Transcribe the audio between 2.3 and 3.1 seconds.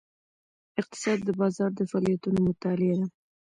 مطالعه ده.